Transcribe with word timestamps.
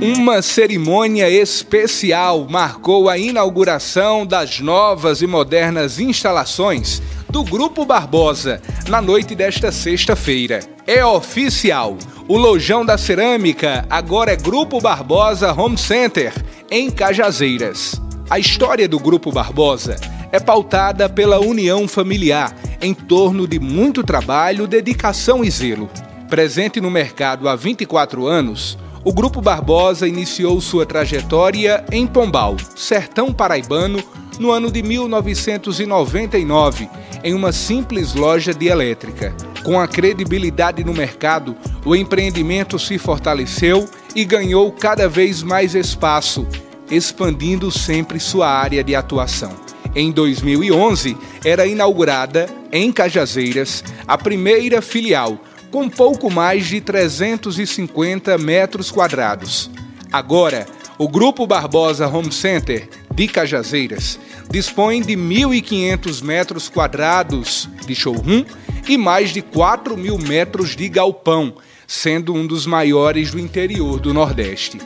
Uma 0.00 0.40
cerimônia 0.42 1.28
especial 1.28 2.46
marcou 2.48 3.08
a 3.08 3.18
inauguração 3.18 4.24
das 4.24 4.60
novas 4.60 5.22
e 5.22 5.26
modernas 5.26 5.98
instalações 5.98 7.02
do 7.28 7.42
Grupo 7.42 7.84
Barbosa 7.84 8.62
na 8.88 9.02
noite 9.02 9.34
desta 9.34 9.72
sexta-feira. 9.72 10.60
É 10.86 11.04
oficial, 11.04 11.98
o 12.28 12.36
Lojão 12.36 12.86
da 12.86 12.96
Cerâmica 12.96 13.84
agora 13.90 14.32
é 14.32 14.36
Grupo 14.36 14.80
Barbosa 14.80 15.52
Home 15.52 15.76
Center, 15.76 16.32
em 16.70 16.92
Cajazeiras. 16.92 18.00
A 18.30 18.38
história 18.38 18.86
do 18.86 19.00
Grupo 19.00 19.32
Barbosa 19.32 19.96
é 20.30 20.38
pautada 20.38 21.08
pela 21.08 21.40
união 21.40 21.88
familiar 21.88 22.54
em 22.80 22.94
torno 22.94 23.48
de 23.48 23.58
muito 23.58 24.04
trabalho, 24.04 24.68
dedicação 24.68 25.44
e 25.44 25.50
zelo. 25.50 25.90
Presente 26.30 26.80
no 26.80 26.88
mercado 26.88 27.48
há 27.48 27.56
24 27.56 28.28
anos, 28.28 28.78
o 29.04 29.12
Grupo 29.12 29.40
Barbosa 29.40 30.08
iniciou 30.08 30.60
sua 30.60 30.84
trajetória 30.84 31.84
em 31.92 32.06
Pombal, 32.06 32.56
sertão 32.74 33.32
paraibano, 33.32 34.02
no 34.38 34.50
ano 34.50 34.70
de 34.70 34.82
1999, 34.82 36.88
em 37.24 37.34
uma 37.34 37.52
simples 37.52 38.14
loja 38.14 38.54
de 38.54 38.68
elétrica. 38.68 39.34
Com 39.64 39.80
a 39.80 39.88
credibilidade 39.88 40.84
no 40.84 40.94
mercado, 40.94 41.56
o 41.84 41.96
empreendimento 41.96 42.78
se 42.78 42.98
fortaleceu 42.98 43.88
e 44.14 44.24
ganhou 44.24 44.70
cada 44.70 45.08
vez 45.08 45.42
mais 45.42 45.74
espaço, 45.74 46.46
expandindo 46.90 47.70
sempre 47.70 48.20
sua 48.20 48.48
área 48.48 48.84
de 48.84 48.94
atuação. 48.94 49.52
Em 49.94 50.12
2011, 50.12 51.16
era 51.44 51.66
inaugurada, 51.66 52.46
em 52.70 52.92
Cajazeiras, 52.92 53.82
a 54.06 54.16
primeira 54.16 54.80
filial 54.80 55.38
com 55.70 55.88
pouco 55.88 56.30
mais 56.30 56.66
de 56.66 56.80
350 56.80 58.36
metros 58.38 58.90
quadrados. 58.90 59.70
Agora, 60.12 60.66
o 60.98 61.08
Grupo 61.08 61.46
Barbosa 61.46 62.08
Home 62.08 62.32
Center 62.32 62.88
de 63.14 63.28
Cajazeiras 63.28 64.18
dispõe 64.50 65.02
de 65.02 65.14
1.500 65.14 66.22
metros 66.22 66.68
quadrados 66.68 67.68
de 67.86 67.94
showroom 67.94 68.44
e 68.88 68.96
mais 68.96 69.30
de 69.30 69.42
4 69.42 69.96
mil 69.96 70.18
metros 70.18 70.74
de 70.74 70.88
galpão, 70.88 71.54
sendo 71.86 72.34
um 72.34 72.46
dos 72.46 72.66
maiores 72.66 73.30
do 73.30 73.38
interior 73.38 74.00
do 74.00 74.14
Nordeste. 74.14 74.78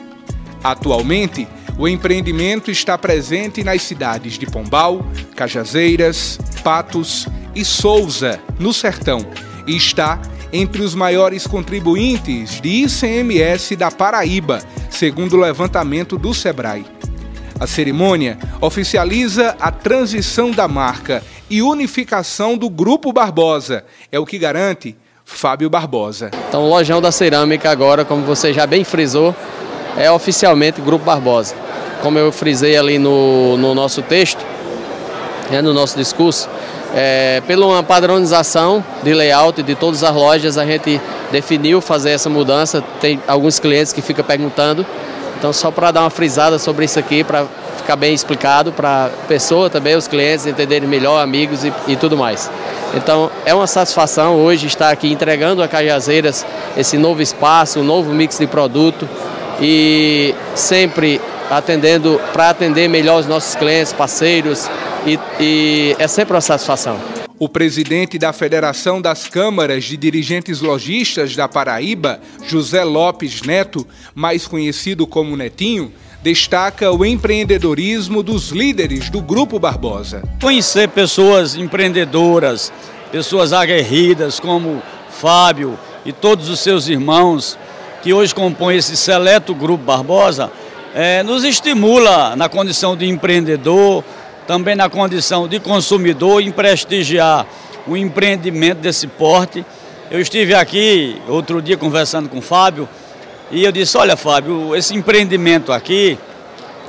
Atualmente, 0.63 1.47
o 1.77 1.87
empreendimento 1.87 2.69
está 2.69 2.97
presente 2.97 3.63
nas 3.63 3.81
cidades 3.81 4.37
de 4.37 4.45
Pombal, 4.45 5.05
Cajazeiras, 5.35 6.37
Patos 6.63 7.27
e 7.55 7.65
Souza, 7.65 8.39
no 8.59 8.73
Sertão, 8.73 9.25
e 9.65 9.75
está 9.75 10.21
entre 10.53 10.83
os 10.83 10.93
maiores 10.93 11.47
contribuintes 11.47 12.61
de 12.61 12.85
ICMS 12.85 13.75
da 13.75 13.89
Paraíba, 13.89 14.61
segundo 14.89 15.33
o 15.33 15.41
levantamento 15.41 16.15
do 16.17 16.31
Sebrae. 16.31 16.85
A 17.59 17.65
cerimônia 17.65 18.37
oficializa 18.61 19.55
a 19.59 19.71
transição 19.71 20.51
da 20.51 20.67
marca 20.67 21.23
e 21.49 21.61
unificação 21.61 22.55
do 22.55 22.69
Grupo 22.69 23.11
Barbosa, 23.11 23.83
é 24.11 24.19
o 24.19 24.25
que 24.25 24.37
garante 24.37 24.95
Fábio 25.25 25.69
Barbosa. 25.69 26.29
Então, 26.47 26.63
o 26.63 26.69
Lojão 26.69 27.01
da 27.01 27.11
Cerâmica 27.11 27.71
agora, 27.71 28.05
como 28.05 28.23
você 28.23 28.53
já 28.53 28.67
bem 28.67 28.83
frisou, 28.83 29.35
é 29.97 30.11
oficialmente 30.11 30.81
Grupo 30.81 31.05
Barbosa. 31.05 31.55
Como 32.01 32.19
eu 32.19 32.31
frisei 32.31 32.77
ali 32.77 32.99
no, 32.99 33.57
no 33.57 33.73
nosso 33.73 34.01
texto, 34.01 34.43
né, 35.49 35.61
no 35.61 35.73
nosso 35.73 35.97
discurso, 35.97 36.49
é, 36.93 37.41
pela 37.47 37.81
padronização 37.81 38.83
de 39.01 39.13
layout 39.13 39.63
de 39.63 39.75
todas 39.75 40.03
as 40.03 40.13
lojas, 40.13 40.57
a 40.57 40.65
gente 40.65 41.01
definiu 41.31 41.81
fazer 41.81 42.11
essa 42.11 42.29
mudança. 42.29 42.83
Tem 43.01 43.19
alguns 43.27 43.59
clientes 43.59 43.91
que 43.91 44.01
ficam 44.01 44.23
perguntando. 44.23 44.85
Então, 45.37 45.51
só 45.51 45.71
para 45.71 45.91
dar 45.91 46.01
uma 46.01 46.09
frisada 46.09 46.59
sobre 46.59 46.85
isso 46.85 46.99
aqui, 46.99 47.23
para 47.23 47.45
ficar 47.77 47.95
bem 47.95 48.13
explicado 48.13 48.71
para 48.71 49.07
a 49.07 49.09
pessoa 49.27 49.69
também, 49.69 49.95
os 49.95 50.07
clientes 50.07 50.45
entenderem 50.45 50.87
melhor, 50.87 51.21
amigos 51.21 51.65
e, 51.65 51.73
e, 51.87 51.95
tudo 51.97 52.15
mais. 52.15 52.49
Então, 52.93 53.29
é 53.45 53.53
uma 53.53 53.67
satisfação 53.67 54.35
hoje 54.35 54.67
estar 54.67 54.89
aqui 54.89 55.11
entregando 55.11 55.61
a 55.61 55.67
Cajazeiras 55.67 56.45
esse 56.77 56.97
novo 56.97 57.21
espaço, 57.21 57.79
um 57.79 57.83
novo 57.83 58.13
mix 58.13 58.37
de 58.37 58.47
produto 58.47 59.09
e 59.59 60.33
sempre 60.55 61.19
atendendo 61.49 62.21
para 62.31 62.51
atender 62.51 62.87
melhor 62.87 63.19
os 63.19 63.27
nossos 63.27 63.55
clientes, 63.55 63.91
parceiros, 63.91 64.69
e, 65.05 65.19
e 65.39 65.95
é 65.99 66.07
sempre 66.07 66.33
uma 66.33 66.41
satisfação. 66.41 66.99
O 67.39 67.49
presidente 67.49 68.17
da 68.17 68.31
Federação 68.31 69.01
das 69.01 69.27
Câmaras 69.27 69.83
de 69.83 69.97
Dirigentes 69.97 70.61
Logistas 70.61 71.35
da 71.35 71.47
Paraíba, 71.47 72.19
José 72.47 72.83
Lopes 72.83 73.41
Neto, 73.41 73.85
mais 74.15 74.47
conhecido 74.47 75.05
como 75.05 75.35
Netinho, 75.35 75.91
destaca 76.21 76.89
o 76.91 77.05
empreendedorismo 77.05 78.23
dos 78.23 78.49
líderes 78.49 79.09
do 79.09 79.21
Grupo 79.21 79.59
Barbosa. 79.59 80.23
Conhecer 80.41 80.87
pessoas 80.87 81.55
empreendedoras, 81.55 82.71
pessoas 83.11 83.51
aguerridas 83.51 84.39
como 84.39 84.81
Fábio 85.09 85.77
e 86.05 86.13
todos 86.13 86.49
os 86.49 86.61
seus 86.61 86.87
irmãos 86.87 87.57
que 88.01 88.13
hoje 88.13 88.33
compõem 88.33 88.77
esse 88.77 88.95
seleto 88.95 89.53
Grupo 89.53 89.83
Barbosa, 89.83 90.51
é, 90.93 91.23
nos 91.23 91.43
estimula 91.43 92.35
na 92.35 92.47
condição 92.47 92.95
de 92.95 93.07
empreendedor, 93.07 94.03
também 94.47 94.75
na 94.75 94.89
condição 94.89 95.47
de 95.47 95.59
consumidor, 95.59 96.41
em 96.41 96.51
prestigiar 96.51 97.45
o 97.87 97.95
empreendimento 97.95 98.79
desse 98.79 99.07
porte. 99.07 99.65
Eu 100.11 100.19
estive 100.19 100.53
aqui 100.53 101.21
outro 101.27 101.61
dia 101.61 101.77
conversando 101.77 102.29
com 102.29 102.39
o 102.39 102.41
Fábio 102.41 102.87
e 103.51 103.63
eu 103.63 103.71
disse, 103.71 103.97
olha 103.97 104.15
Fábio, 104.15 104.75
esse 104.75 104.95
empreendimento 104.95 105.71
aqui, 105.71 106.17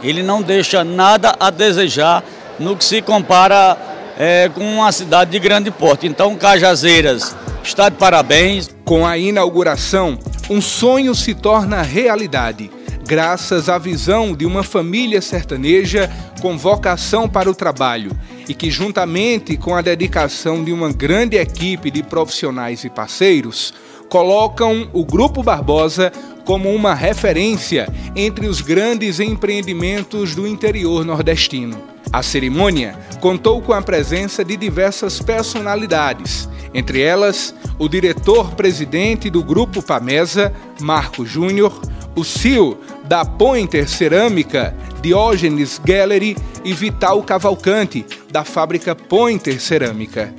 ele 0.02 0.22
não 0.22 0.42
deixa 0.42 0.84
nada 0.84 1.34
a 1.38 1.50
desejar 1.50 2.22
no 2.58 2.76
que 2.76 2.84
se 2.84 3.02
compara 3.02 3.76
é, 4.18 4.50
com 4.54 4.60
uma 4.60 4.92
cidade 4.92 5.30
de 5.30 5.38
grande 5.38 5.70
porte. 5.70 6.06
Então, 6.06 6.36
Cajazeiras 6.36 7.34
está 7.62 7.88
de 7.88 7.96
parabéns. 7.96 8.72
Com 8.84 9.06
a 9.06 9.16
inauguração, 9.16 10.18
um 10.50 10.60
sonho 10.60 11.14
se 11.14 11.34
torna 11.34 11.80
realidade 11.80 12.70
graças 13.06 13.68
à 13.68 13.78
visão 13.78 14.34
de 14.34 14.46
uma 14.46 14.62
família 14.62 15.20
sertaneja 15.20 16.10
com 16.40 16.56
vocação 16.56 17.28
para 17.28 17.50
o 17.50 17.54
trabalho 17.54 18.10
e 18.48 18.54
que, 18.54 18.70
juntamente 18.70 19.56
com 19.56 19.74
a 19.74 19.82
dedicação 19.82 20.64
de 20.64 20.72
uma 20.72 20.92
grande 20.92 21.36
equipe 21.36 21.90
de 21.90 22.02
profissionais 22.02 22.84
e 22.84 22.90
parceiros, 22.90 23.74
colocam 24.08 24.88
o 24.92 25.04
Grupo 25.04 25.42
Barbosa 25.42 26.12
como 26.44 26.72
uma 26.72 26.94
referência 26.94 27.88
entre 28.14 28.46
os 28.46 28.60
grandes 28.60 29.18
empreendimentos 29.18 30.34
do 30.34 30.46
interior 30.46 31.04
nordestino. 31.04 31.82
A 32.12 32.22
cerimônia 32.22 32.98
contou 33.20 33.60
com 33.60 33.72
a 33.72 33.82
presença 33.82 34.44
de 34.44 34.56
diversas 34.56 35.20
personalidades, 35.20 36.48
entre 36.72 37.00
elas 37.00 37.54
o 37.78 37.88
diretor-presidente 37.88 39.30
do 39.30 39.42
Grupo 39.42 39.82
Pamesa, 39.82 40.52
Marco 40.80 41.24
Júnior, 41.24 41.80
o 42.16 42.24
CIO 42.24 42.78
da 43.04 43.24
Pointer 43.24 43.88
Cerâmica, 43.88 44.74
Diógenes 45.02 45.80
Gallery 45.84 46.36
e 46.64 46.72
Vital 46.72 47.22
Cavalcante, 47.22 48.06
da 48.30 48.44
fábrica 48.44 48.94
Pointer 48.94 49.60
Cerâmica. 49.60 50.32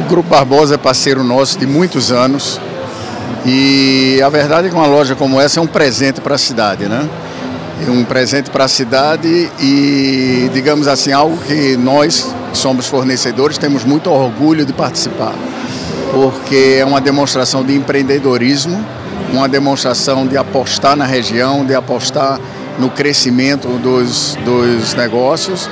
O 0.00 0.04
Grupo 0.08 0.28
Barbosa 0.28 0.74
é 0.74 0.78
parceiro 0.78 1.22
nosso 1.22 1.58
de 1.58 1.66
muitos 1.66 2.10
anos 2.10 2.60
e 3.44 4.20
a 4.24 4.28
verdade 4.28 4.66
é 4.66 4.70
que 4.70 4.76
uma 4.76 4.86
loja 4.86 5.14
como 5.14 5.40
essa 5.40 5.60
é 5.60 5.62
um 5.62 5.66
presente 5.66 6.20
para 6.20 6.34
a 6.34 6.38
cidade, 6.38 6.86
né? 6.86 7.08
É 7.86 7.90
um 7.90 8.04
presente 8.04 8.50
para 8.50 8.64
a 8.64 8.68
cidade 8.68 9.50
e, 9.60 10.50
digamos 10.52 10.88
assim, 10.88 11.12
algo 11.12 11.36
que 11.46 11.76
nós, 11.76 12.34
que 12.50 12.58
somos 12.58 12.86
fornecedores, 12.86 13.56
temos 13.56 13.84
muito 13.84 14.10
orgulho 14.10 14.66
de 14.66 14.72
participar, 14.72 15.34
porque 16.10 16.78
é 16.80 16.84
uma 16.84 17.00
demonstração 17.00 17.64
de 17.64 17.76
empreendedorismo 17.76 18.84
uma 19.32 19.48
demonstração 19.48 20.26
de 20.26 20.36
apostar 20.36 20.96
na 20.96 21.04
região, 21.04 21.64
de 21.64 21.74
apostar 21.74 22.40
no 22.78 22.90
crescimento 22.90 23.68
dos, 23.78 24.36
dos 24.44 24.94
negócios 24.94 25.68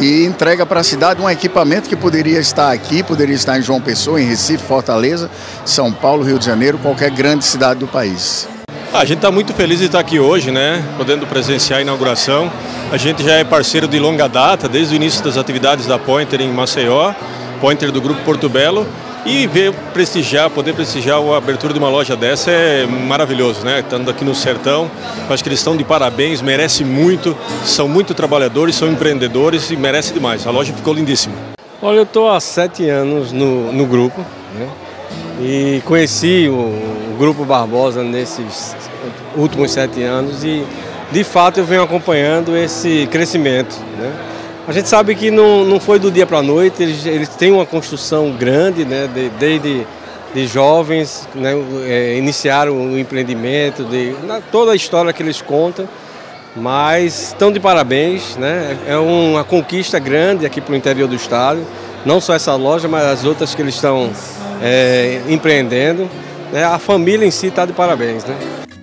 e 0.00 0.24
entrega 0.24 0.66
para 0.66 0.80
a 0.80 0.84
cidade 0.84 1.20
um 1.20 1.28
equipamento 1.28 1.88
que 1.88 1.96
poderia 1.96 2.38
estar 2.38 2.72
aqui, 2.72 3.02
poderia 3.02 3.34
estar 3.34 3.58
em 3.58 3.62
João 3.62 3.80
Pessoa, 3.80 4.20
em 4.20 4.24
Recife, 4.24 4.64
Fortaleza, 4.64 5.30
São 5.64 5.92
Paulo, 5.92 6.24
Rio 6.24 6.38
de 6.38 6.44
Janeiro, 6.44 6.78
qualquer 6.78 7.10
grande 7.10 7.44
cidade 7.44 7.80
do 7.80 7.86
país. 7.86 8.48
Ah, 8.92 9.00
a 9.00 9.04
gente 9.04 9.18
está 9.18 9.30
muito 9.30 9.54
feliz 9.54 9.78
de 9.78 9.86
estar 9.86 10.00
aqui 10.00 10.18
hoje, 10.18 10.50
né? 10.50 10.84
Podendo 10.98 11.26
presenciar 11.26 11.78
a 11.78 11.82
inauguração. 11.82 12.52
A 12.90 12.98
gente 12.98 13.24
já 13.24 13.34
é 13.34 13.44
parceiro 13.44 13.88
de 13.88 13.98
longa 13.98 14.28
data, 14.28 14.68
desde 14.68 14.94
o 14.94 14.96
início 14.96 15.24
das 15.24 15.38
atividades 15.38 15.86
da 15.86 15.98
Pointer 15.98 16.42
em 16.42 16.52
Maceió, 16.52 17.14
Pointer 17.58 17.90
do 17.90 18.02
Grupo 18.02 18.20
Porto 18.22 18.50
Belo. 18.50 18.86
E 19.24 19.46
ver, 19.46 19.72
prestigiar, 19.92 20.50
poder 20.50 20.74
prestigiar 20.74 21.18
a 21.18 21.36
abertura 21.36 21.72
de 21.72 21.78
uma 21.78 21.88
loja 21.88 22.16
dessa 22.16 22.50
é 22.50 22.84
maravilhoso, 22.86 23.64
né? 23.64 23.78
Estando 23.78 24.10
aqui 24.10 24.24
no 24.24 24.34
Sertão, 24.34 24.90
acho 25.30 25.42
que 25.44 25.48
eles 25.48 25.60
estão 25.60 25.76
de 25.76 25.84
parabéns, 25.84 26.42
merece 26.42 26.84
muito, 26.84 27.36
são 27.64 27.88
muito 27.88 28.14
trabalhadores, 28.14 28.74
são 28.74 28.88
empreendedores 28.90 29.70
e 29.70 29.76
merece 29.76 30.12
demais. 30.12 30.44
A 30.44 30.50
loja 30.50 30.72
ficou 30.72 30.92
lindíssima. 30.92 31.36
Olha, 31.80 31.98
eu 31.98 32.02
estou 32.02 32.28
há 32.28 32.40
sete 32.40 32.88
anos 32.88 33.30
no, 33.30 33.72
no 33.72 33.86
grupo, 33.86 34.24
né? 34.58 34.68
E 35.40 35.80
conheci 35.84 36.48
o, 36.48 36.54
o 36.54 37.16
Grupo 37.16 37.44
Barbosa 37.44 38.02
nesses 38.02 38.74
últimos 39.36 39.70
sete 39.70 40.02
anos 40.02 40.42
e 40.44 40.64
de 41.10 41.24
fato 41.24 41.60
eu 41.60 41.64
venho 41.64 41.82
acompanhando 41.82 42.56
esse 42.56 43.06
crescimento. 43.10 43.76
Né? 43.98 44.12
A 44.66 44.72
gente 44.72 44.88
sabe 44.88 45.14
que 45.14 45.30
não, 45.30 45.64
não 45.64 45.80
foi 45.80 45.98
do 45.98 46.10
dia 46.10 46.26
para 46.26 46.38
a 46.38 46.42
noite, 46.42 46.82
eles, 46.82 47.04
eles 47.04 47.28
têm 47.30 47.50
uma 47.50 47.66
construção 47.66 48.30
grande, 48.32 48.84
né? 48.84 49.08
De, 49.12 49.28
desde 49.30 49.86
de 50.34 50.46
jovens, 50.46 51.28
né? 51.34 51.52
É, 51.84 52.16
iniciaram 52.16 52.92
o 52.92 52.98
empreendimento, 52.98 53.84
de, 53.84 54.14
na, 54.24 54.40
toda 54.40 54.72
a 54.72 54.76
história 54.76 55.12
que 55.12 55.22
eles 55.22 55.42
contam, 55.42 55.88
mas 56.56 57.28
estão 57.28 57.52
de 57.52 57.60
parabéns, 57.60 58.36
né? 58.36 58.76
é 58.86 58.96
uma 58.96 59.42
conquista 59.44 59.98
grande 59.98 60.44
aqui 60.44 60.60
para 60.60 60.72
o 60.72 60.76
interior 60.76 61.08
do 61.08 61.14
estado, 61.14 61.64
não 62.04 62.20
só 62.20 62.34
essa 62.34 62.54
loja, 62.54 62.88
mas 62.88 63.04
as 63.04 63.24
outras 63.24 63.54
que 63.54 63.62
eles 63.62 63.74
estão 63.74 64.10
é, 64.62 65.22
empreendendo. 65.28 66.08
Né? 66.52 66.64
A 66.64 66.78
família 66.78 67.26
em 67.26 67.30
si 67.30 67.46
está 67.46 67.64
de 67.64 67.72
parabéns. 67.72 68.24
Né? 68.24 68.36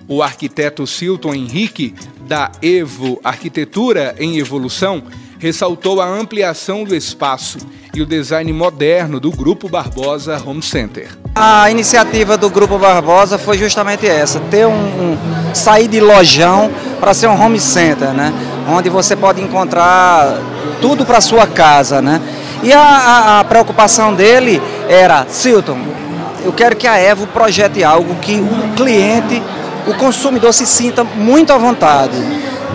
O 0.08 0.22
arquiteto 0.22 0.86
Silton 0.86 1.34
Henrique, 1.34 1.94
da 2.26 2.50
Evo 2.62 3.20
Arquitetura 3.22 4.14
em 4.18 4.38
Evolução, 4.38 5.02
ressaltou 5.40 6.02
a 6.02 6.06
ampliação 6.06 6.84
do 6.84 6.94
espaço 6.94 7.58
e 7.94 8.02
o 8.02 8.06
design 8.06 8.52
moderno 8.52 9.18
do 9.18 9.30
Grupo 9.30 9.70
Barbosa 9.70 10.40
Home 10.44 10.62
Center. 10.62 11.08
A 11.34 11.70
iniciativa 11.70 12.36
do 12.36 12.50
Grupo 12.50 12.78
Barbosa 12.78 13.38
foi 13.38 13.56
justamente 13.56 14.06
essa, 14.06 14.38
ter 14.50 14.66
um, 14.66 14.72
um 14.72 15.54
sair 15.54 15.88
de 15.88 15.98
lojão 15.98 16.70
para 17.00 17.14
ser 17.14 17.26
um 17.26 17.42
home 17.42 17.58
center, 17.58 18.12
né? 18.12 18.32
Onde 18.68 18.90
você 18.90 19.16
pode 19.16 19.40
encontrar 19.40 20.38
tudo 20.80 21.06
para 21.06 21.20
sua 21.22 21.46
casa, 21.46 22.02
né? 22.02 22.20
E 22.62 22.70
a, 22.72 22.82
a, 22.82 23.40
a 23.40 23.44
preocupação 23.44 24.12
dele 24.12 24.60
era, 24.88 25.24
Silton, 25.26 25.78
eu 26.44 26.52
quero 26.52 26.76
que 26.76 26.86
a 26.86 26.98
Evo 26.98 27.26
projete 27.28 27.82
algo 27.82 28.14
que 28.16 28.34
o 28.34 28.74
cliente, 28.76 29.42
o 29.86 29.94
consumidor 29.94 30.52
se 30.52 30.66
sinta 30.66 31.02
muito 31.02 31.50
à 31.50 31.56
vontade. 31.56 32.16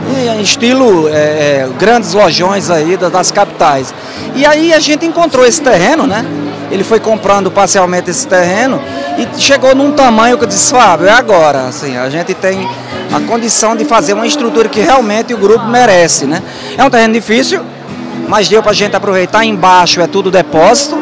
Em 0.07 0.41
estilo 0.41 1.07
é, 1.07 1.11
é, 1.11 1.69
grandes 1.79 2.13
lojões 2.13 2.69
aí 2.69 2.95
das 2.97 3.31
capitais. 3.31 3.93
E 4.35 4.45
aí 4.45 4.73
a 4.73 4.79
gente 4.79 5.05
encontrou 5.05 5.45
esse 5.45 5.61
terreno, 5.61 6.05
né? 6.05 6.23
Ele 6.71 6.83
foi 6.83 6.99
comprando 6.99 7.49
parcialmente 7.49 8.09
esse 8.09 8.27
terreno 8.27 8.81
e 9.17 9.41
chegou 9.41 9.73
num 9.75 9.91
tamanho 9.93 10.37
que 10.37 10.43
eu 10.43 10.47
disse, 10.47 10.71
Fábio, 10.71 11.07
é 11.07 11.11
agora. 11.11 11.67
Assim, 11.67 11.97
a 11.97 12.09
gente 12.09 12.33
tem 12.33 12.67
a 13.13 13.19
condição 13.21 13.75
de 13.75 13.85
fazer 13.85 14.13
uma 14.13 14.27
estrutura 14.27 14.67
que 14.67 14.81
realmente 14.81 15.33
o 15.33 15.37
grupo 15.37 15.65
merece, 15.65 16.25
né? 16.25 16.41
É 16.77 16.83
um 16.83 16.89
terreno 16.89 17.13
difícil, 17.13 17.61
mas 18.27 18.47
deu 18.49 18.61
para 18.61 18.71
a 18.71 18.75
gente 18.75 18.95
aproveitar. 18.95 19.45
Embaixo 19.45 20.01
é 20.01 20.07
tudo 20.07 20.29
depósito, 20.29 20.95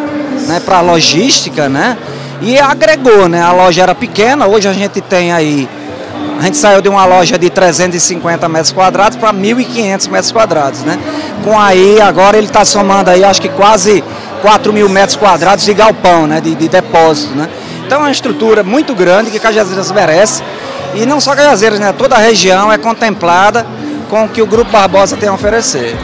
né? 0.48 0.62
Para 0.64 0.82
logística, 0.82 1.68
né? 1.68 1.98
E 2.42 2.60
agregou, 2.60 3.28
né? 3.28 3.42
A 3.42 3.52
loja 3.52 3.82
era 3.82 3.96
pequena, 3.96 4.48
hoje 4.48 4.68
a 4.68 4.74
gente 4.74 5.02
tem 5.02 5.32
aí. 5.32 5.68
A 6.40 6.44
gente 6.44 6.58
saiu 6.58 6.82
de 6.82 6.90
uma 6.90 7.06
loja 7.06 7.38
de 7.38 7.50
350 7.50 8.50
metros 8.50 8.72
quadrados 8.72 9.18
para 9.18 9.34
1.500 9.34 10.10
metros 10.10 10.32
quadrados, 10.32 10.82
né? 10.82 11.00
Com 11.44 11.60
aí, 11.60 12.02
agora 12.02 12.38
ele 12.38 12.48
está 12.48 12.66
somando 12.66 13.10
aí, 13.10 13.24
acho 13.24 13.42
que 13.42 13.50
quase 13.50 14.04
4 14.42 14.74
mil 14.74 14.90
metros 14.90 15.16
quadrados 15.16 15.64
de 15.64 15.74
galpão, 15.74 16.28
né? 16.28 16.42
De, 16.42 16.56
de 16.56 16.68
depósito, 16.68 17.34
né? 17.36 17.50
Então 17.86 18.00
é 18.00 18.04
uma 18.06 18.12
estrutura 18.12 18.64
muito 18.64 18.96
grande 18.96 19.32
que 19.32 19.40
Cajazeiras 19.40 19.92
merece. 19.92 20.44
E 20.96 21.06
não 21.06 21.20
só 21.20 21.36
Cajazeiras, 21.36 21.80
né? 21.80 21.94
Toda 21.94 22.16
a 22.16 22.20
região 22.20 22.72
é 22.72 22.78
contemplada 22.78 23.66
com 24.10 24.26
o 24.26 24.30
que 24.30 24.42
o 24.42 24.48
Grupo 24.48 24.72
Barbosa 24.72 25.18
tem 25.18 25.30
a 25.30 25.34
oferecer. 25.34 25.96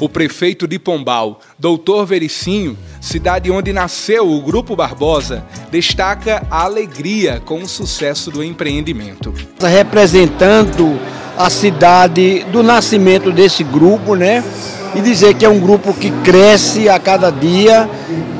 O 0.00 0.08
prefeito 0.08 0.66
de 0.66 0.78
Pombal, 0.78 1.38
doutor 1.58 2.04
Vericinho, 2.04 2.76
cidade 3.04 3.50
onde 3.50 3.70
nasceu 3.70 4.30
o 4.30 4.40
Grupo 4.40 4.74
Barbosa, 4.74 5.44
destaca 5.70 6.42
a 6.50 6.64
alegria 6.64 7.40
com 7.44 7.62
o 7.62 7.68
sucesso 7.68 8.30
do 8.30 8.42
empreendimento. 8.42 9.32
Representando 9.60 10.98
a 11.36 11.50
cidade 11.50 12.46
do 12.50 12.62
nascimento 12.62 13.30
desse 13.30 13.62
grupo, 13.62 14.14
né? 14.14 14.42
E 14.94 15.02
dizer 15.02 15.34
que 15.34 15.44
é 15.44 15.48
um 15.48 15.60
grupo 15.60 15.92
que 15.92 16.10
cresce 16.22 16.88
a 16.88 16.98
cada 16.98 17.30
dia, 17.30 17.88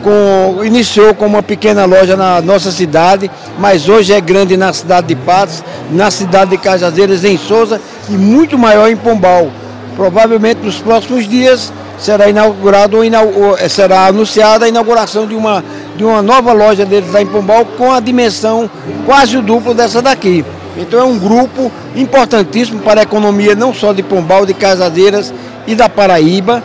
com, 0.02 0.64
iniciou 0.64 1.14
com 1.14 1.26
uma 1.26 1.42
pequena 1.42 1.84
loja 1.84 2.16
na 2.16 2.40
nossa 2.40 2.70
cidade, 2.70 3.30
mas 3.58 3.86
hoje 3.86 4.14
é 4.14 4.20
grande 4.20 4.56
na 4.56 4.72
cidade 4.72 5.08
de 5.08 5.16
Patos, 5.16 5.62
na 5.90 6.10
cidade 6.10 6.52
de 6.52 6.58
Cajazeiras, 6.58 7.22
em 7.22 7.36
Souza 7.36 7.80
e 8.08 8.12
muito 8.12 8.56
maior 8.56 8.88
em 8.88 8.96
Pombal. 8.96 9.50
Provavelmente 9.94 10.60
nos 10.64 10.76
próximos 10.76 11.28
dias 11.28 11.70
será 11.98 12.28
inaugurado 12.28 12.98
eh, 13.04 13.68
será 13.68 14.06
anunciada 14.06 14.64
a 14.64 14.68
inauguração 14.68 15.26
de 15.26 15.34
uma, 15.34 15.64
de 15.96 16.04
uma 16.04 16.22
nova 16.22 16.52
loja 16.52 16.84
deles 16.84 17.12
lá 17.12 17.22
em 17.22 17.26
Pombal 17.26 17.64
com 17.78 17.92
a 17.92 18.00
dimensão 18.00 18.68
quase 19.06 19.36
o 19.36 19.42
duplo 19.42 19.74
dessa 19.74 20.02
daqui. 20.02 20.44
Então 20.76 20.98
é 20.98 21.04
um 21.04 21.18
grupo 21.18 21.70
importantíssimo 21.94 22.80
para 22.80 23.00
a 23.00 23.04
economia 23.04 23.54
não 23.54 23.72
só 23.72 23.92
de 23.92 24.02
Pombal, 24.02 24.44
de 24.44 24.54
Casadeiras 24.54 25.32
e 25.66 25.74
da 25.74 25.88
Paraíba. 25.88 26.62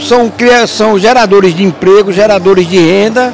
São, 0.00 0.30
são 0.66 0.98
geradores 0.98 1.54
de 1.54 1.64
emprego, 1.64 2.12
geradores 2.12 2.68
de 2.68 2.78
renda. 2.78 3.32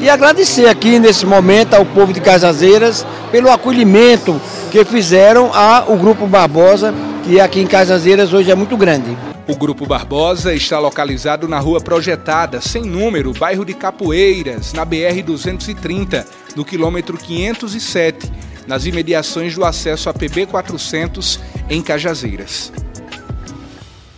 E 0.00 0.10
agradecer 0.10 0.66
aqui 0.66 0.98
nesse 0.98 1.24
momento 1.24 1.74
ao 1.74 1.84
povo 1.84 2.12
de 2.12 2.20
Casazeiras 2.20 3.06
pelo 3.30 3.50
acolhimento 3.50 4.38
que 4.70 4.84
fizeram 4.84 5.50
ao 5.54 5.96
Grupo 5.96 6.26
Barbosa, 6.26 6.92
que 7.26 7.40
aqui 7.40 7.58
em 7.58 7.66
Casazeiras 7.66 8.32
hoje 8.32 8.52
é 8.52 8.54
muito 8.54 8.76
grande. 8.76 9.16
O 9.48 9.56
Grupo 9.56 9.84
Barbosa 9.84 10.54
está 10.54 10.78
localizado 10.78 11.48
na 11.48 11.58
rua 11.58 11.80
projetada, 11.80 12.60
sem 12.60 12.84
número, 12.84 13.32
bairro 13.32 13.64
de 13.64 13.74
Capoeiras, 13.74 14.72
na 14.72 14.86
BR-230, 14.86 16.24
no 16.54 16.64
quilômetro 16.64 17.18
507, 17.18 18.30
nas 18.68 18.86
imediações 18.86 19.56
do 19.56 19.64
acesso 19.64 20.08
a 20.08 20.14
PB 20.14 20.46
400, 20.46 21.40
em 21.68 21.82
Cajazeiras. 21.82 22.72